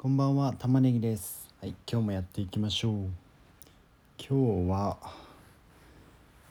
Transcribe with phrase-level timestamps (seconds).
[0.00, 1.48] こんばんは玉ねぎです。
[1.60, 2.92] はい今日もやっていきましょう。
[4.16, 4.96] 今日は、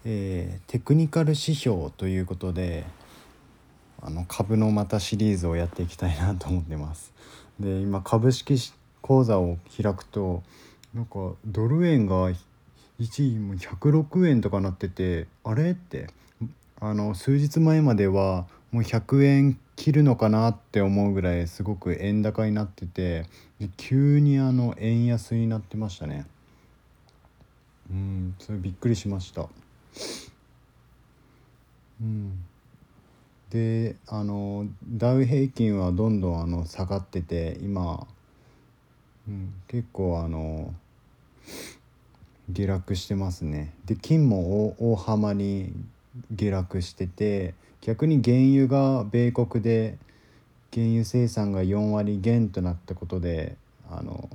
[0.04, 2.84] えー、テクニカル指標ということで
[4.02, 7.14] あの株のまたシリーズをやっていきたいなと思ってます。
[7.58, 8.58] で今株式
[9.02, 10.44] 口座を開くと
[10.94, 12.30] なんかドル円が
[13.00, 16.08] 一時も106円とかなっててあれって
[16.82, 23.26] あの数日前まではもう100円切るのかなって思うぐらいすごく円高になってて
[23.78, 26.26] 急にあの円安になってましたね。
[27.90, 29.48] うんそれびっくりしました。
[32.02, 32.44] うん。
[33.50, 38.06] であのダウ平均はどんどんあの下がってて今、
[39.28, 40.74] うん、結構あの
[42.50, 43.74] 下落してますね。
[43.86, 45.72] で金も大幅に
[46.32, 49.98] 下落してて逆に原油が米国で
[50.74, 53.56] 原油生産が4割減となったことで
[53.90, 54.30] あの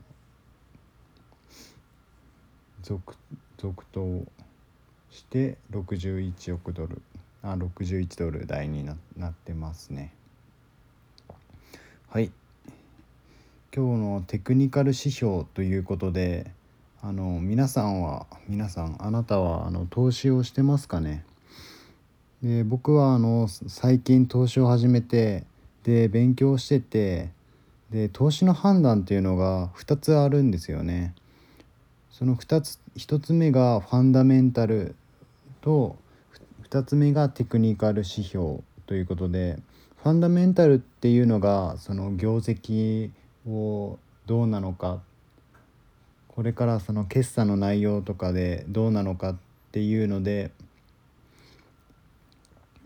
[2.83, 3.15] 続
[3.59, 4.25] 続投
[5.11, 7.03] して61億ドル
[7.43, 10.13] あ61ドル台にななってますね。
[12.09, 12.31] はい。
[13.75, 16.51] 今日のテクニカル指標ということで
[17.01, 21.25] あの皆さんは皆さんあなたはあの投資をしてますかね？
[22.43, 25.45] で僕はあの最近投資を始めて
[25.85, 27.31] で勉強してて
[27.91, 31.15] で投資の判断っていうのが2つあるんですよね。
[32.11, 34.97] その2つ1つ目がファンダメンタル
[35.61, 35.97] と
[36.69, 39.59] 2つ目がテクニカル指標ということで
[40.03, 43.11] ファンダメンタルっていうのがその業績
[43.49, 45.01] をどうなのか
[46.29, 49.37] これからその決算の内容とかでどうなのかっ
[49.71, 50.51] ていうので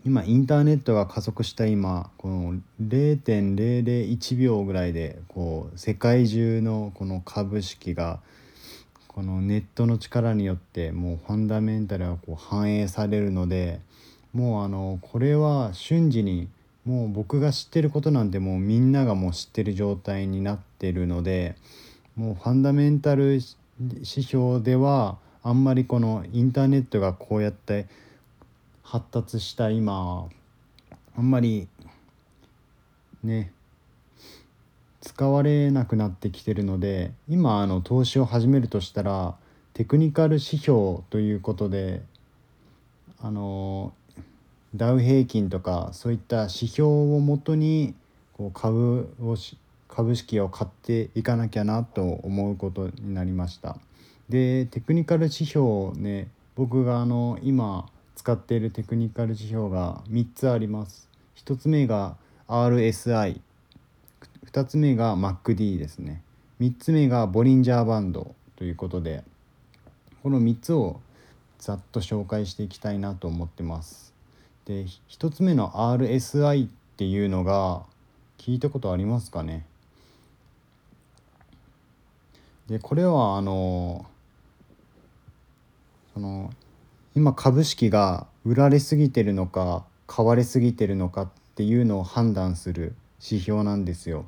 [0.07, 8.21] 今インターネットが加速した今この0.001秒ぐらいでこう世界中のこの株式が
[9.09, 13.81] このネットの力によってもうファンダメンタルがこう反映されるので
[14.31, 16.47] もうあのこれは瞬時に
[16.85, 21.57] もう僕が知ってることなんてもうみんながもう知ってる状態になってるので
[22.15, 23.41] もうファンダメンタル
[23.81, 27.87] 指標ではあんまりこのインターネットがこうやって
[28.87, 30.29] 発達した今
[31.17, 31.67] あんまり
[33.21, 33.51] ね
[35.01, 39.35] 使われなくなってきてるので今あの投資を始めるとしたら
[39.73, 42.01] テクニカル指標ということで
[43.21, 43.91] あの
[44.73, 47.93] ダウ平均とかそういった指標をもとに
[48.37, 49.35] こう株を
[49.89, 53.77] 株式を買っていかなきゃなと思うことになりました。
[54.29, 61.07] でテクニカル指標ね僕があの今使っているテクニカル指標が3つあります。
[61.35, 62.17] 1つ目が
[62.47, 63.39] RSI、
[64.51, 66.23] 2つ目が MacD ですね。
[66.59, 69.23] 3つ目がボリンジャーバンドということで、
[70.23, 70.99] この3つを
[71.59, 74.15] ざっと紹介していきたいなと思ってます。
[74.65, 77.83] で、1つ目の RSI っていうのが
[78.39, 79.63] 聞いたことありますかね？
[82.67, 84.05] でこれはあの
[86.15, 86.51] その
[87.17, 94.27] 今株式が売られすぎてるのか買われすぎてるのかっていうのを判断する指標なんですよ。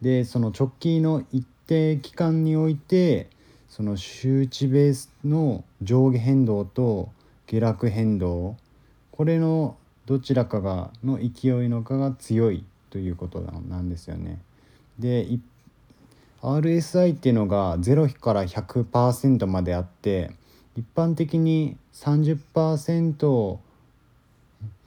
[0.00, 3.28] でその直近の一定期間において
[3.68, 7.08] その周知ベースの上下変動と
[7.46, 8.56] 下落変動
[9.12, 14.40] これのどちらかがの勢いのかが強いということなんですよね。
[14.98, 15.28] で
[16.42, 20.32] RSI っていうのが0から100%まであって
[20.76, 23.58] 一般的に30%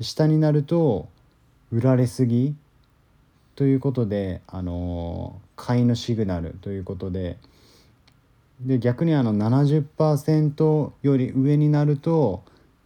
[0.02, 1.08] 下になると
[1.72, 2.56] 売られすぎ
[3.56, 7.38] ということで、あの買いのシグナルということで
[8.62, 12.44] で逆にあの70%より上になると、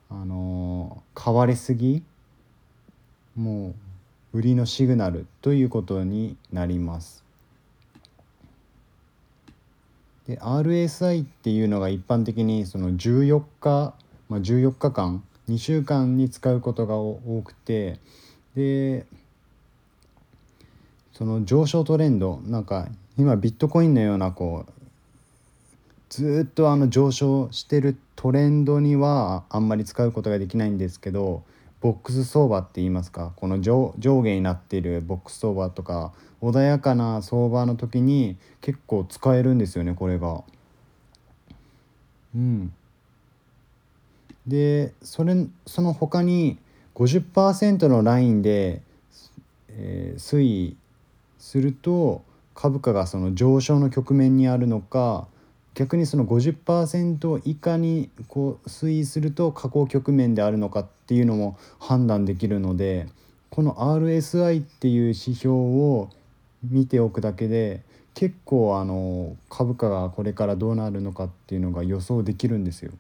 [0.10, 2.04] あの買われすぎ
[3.36, 3.74] も
[4.34, 7.24] う売りのシグナルということになります。
[10.30, 13.96] で RSI っていうのが一般的にその14日、
[14.30, 17.98] まあ、14日間2週間に使うことが多くて
[18.56, 19.08] で
[21.14, 24.72] その上昇トレンドなんか今ビットコインのようなこう
[26.10, 31.42] ずっとあの上昇してるトレンドにはあんまり使うことができないんですけど
[31.82, 33.32] ボックス相場って言いますか？
[33.36, 36.12] この上下になっているボックス相場とか
[36.42, 40.44] 穏やかな相場の時に結構使えるんですよねこれが。
[42.36, 42.74] うん、
[44.46, 46.58] でそれその他に
[46.96, 48.82] 50%のラインで、
[49.70, 50.78] えー、推移
[51.40, 52.24] すると
[52.54, 55.28] 株価がその上昇の局面にあるのか
[55.76, 63.08] 逆にその50%以下にこう推移すると下降局面であるのかっていうのも判断できるので
[63.50, 66.10] この RSI っていう指標を
[66.64, 67.82] 見ておくだけで
[68.14, 72.92] 結構あの株価がこれからどうなるのかっていうのが予想できるんですよ。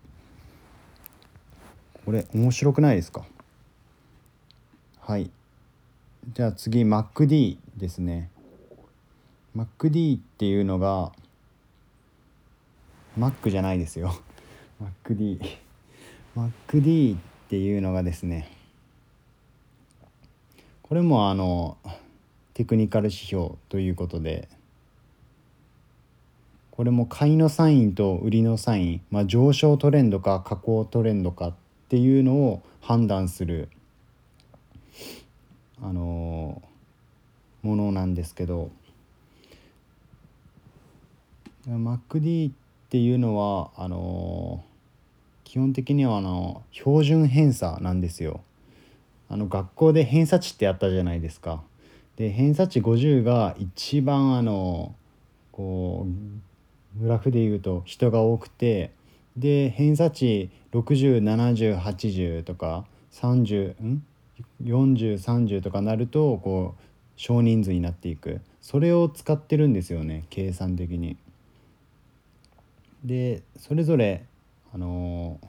[2.05, 3.25] これ面白くないですか？
[5.01, 5.29] はい。
[6.33, 8.29] じゃあ次 MacD ですね。
[9.57, 11.11] MacD っていうのが
[13.19, 14.19] Mac じゃないですよ。
[15.05, 15.39] MacD
[16.37, 17.19] MacD っ
[17.49, 18.49] ていうのがですね
[20.83, 21.77] これもあの
[22.53, 24.47] テクニカル指標ということで
[26.71, 31.53] これも買いのサインと売りのサイン、まあ、上昇トレンドか下降トレンドかっ
[31.89, 33.67] ていうのを判断する
[35.81, 36.61] あの
[37.63, 38.71] ものなんですけど
[41.67, 44.63] MacD ってていうのはあの
[45.43, 48.41] 基本的にはあの標準偏差なんですよ。
[49.29, 51.63] あの学校で偏差値ってあったじゃないですか。
[52.17, 54.95] で偏差値50が一番あの
[55.51, 56.07] こ
[56.97, 58.91] うグラフでいうと人が多くて
[59.37, 64.03] で偏差値607080とか30ん
[64.63, 66.81] ？4030とかなるとこう
[67.15, 71.17] 少人数になっていくそれを使ってるんですよね計算的に。
[73.09, 74.23] でそれぞれ
[74.71, 75.39] あの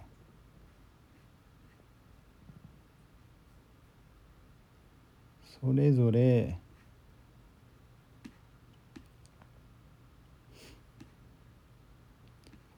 [5.60, 6.56] それぞれ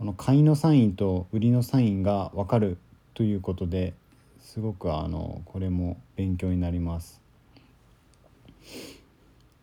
[0.00, 2.76] この買いのサインと売りのサインが分かる
[3.14, 3.94] ということで
[4.40, 7.20] すごくあのこれも勉強になります。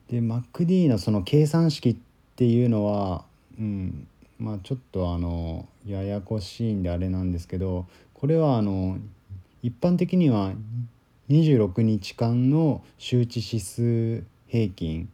[0.09, 1.95] で MacD のその計算式っ
[2.37, 3.25] ていうのは、
[3.59, 4.07] うん、
[4.39, 8.97] まあちょっとあのややこしいんであれなんですけどこれはあの
[9.61, 10.53] 一般的には
[11.29, 15.09] 26日間の周知指数平均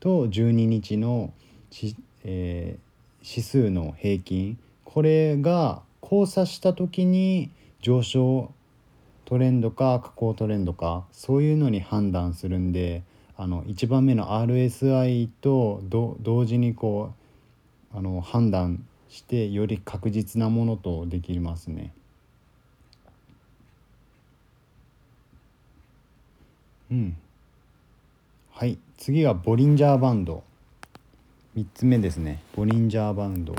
[0.00, 1.32] と12日の
[2.24, 8.52] えー、指数の平均これが交差した時に上昇
[9.24, 13.02] トレンドか下降トレンドかそういうのに判断するんで
[13.36, 15.82] あの1番目の RSI と
[16.20, 17.17] 同時にこう
[17.98, 21.92] あの判断してより確実なものとできますね。
[26.92, 27.16] うん。
[28.52, 30.44] はい次はボリンジャーバンド
[31.56, 33.56] 3つ目ですねボリンジャーバンド。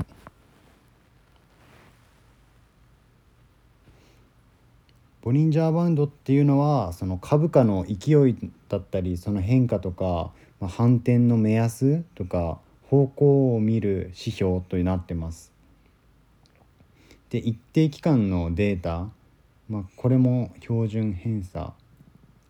[5.20, 8.38] ボリンジャーバンドっていうのはその株価の勢い
[8.70, 12.58] だったりその変化とか、まあ、反転の目安とか
[12.90, 15.52] 方向を見る指標となってます。
[17.30, 19.08] で一定期間のデータ、
[19.68, 21.72] まあ、これも標準偏差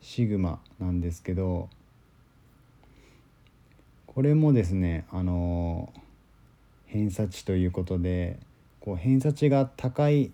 [0.01, 1.69] シグマなんですけど
[4.07, 5.93] これもですねあの
[6.87, 8.39] 偏差値ということで
[8.81, 10.33] こう偏差値が高い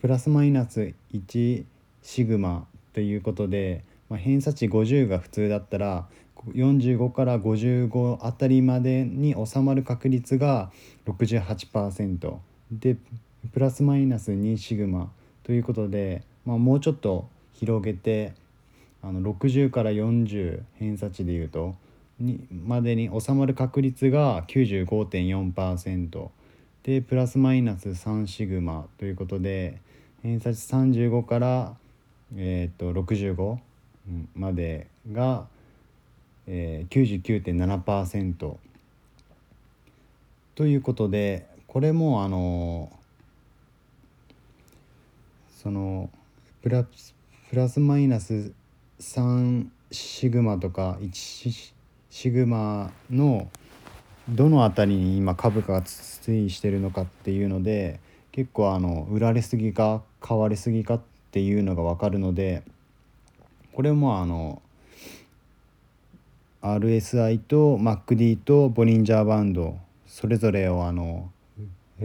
[0.00, 1.64] プラスマイナス1
[2.00, 6.08] シグマということで、まあ、偏差値50が普通だったら
[6.48, 10.70] 45から55あたりまでに収まる確率が
[11.06, 12.36] 68%
[12.72, 12.96] で
[13.52, 15.10] プラスマイナス2シグマ
[15.44, 18.32] ということで、まあ、もうちょっと広げて
[19.02, 21.74] あの60から40偏差値でいうと
[22.18, 26.28] にまでに収まる確率が95.4%。
[26.82, 29.78] でプラスマイナス3シグマということで
[30.22, 31.74] 偏差値35から、
[32.36, 33.58] えー、と65
[34.34, 35.46] までが、
[36.52, 38.56] えー、99.7%
[40.56, 42.90] ということでこれもあの
[45.62, 46.10] その
[46.60, 46.84] プラ
[47.50, 48.50] プラスマイナス
[48.98, 51.72] 3シグマとか1
[52.10, 53.48] シグマの
[54.28, 58.00] どの辺りに今株価が推移してるのかっていうので
[58.32, 62.64] 結構あの売られすぎか買われすぎかっていうのが分かるので
[63.72, 64.60] これもあの
[66.62, 71.30] RSI と MacD とボリンジャーバンドそれぞれをあの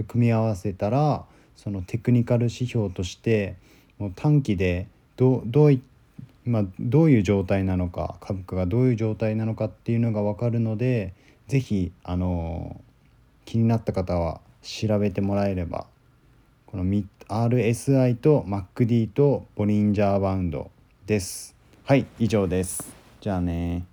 [0.08, 3.56] 組み合わせたらそのテクニカル指標として
[3.98, 5.82] もう短期でどどうい
[6.46, 11.14] 今どういう状態なのか株価がどういう状態なのかっていうのが分かるので
[11.48, 12.80] 是非あの
[13.46, 15.88] 気になった方は調べてもらえれば
[16.66, 20.70] この RSI と MacD とボリンジャーバウンド
[21.08, 21.56] です。
[21.84, 22.94] はい以上です。
[23.22, 23.86] じゃあね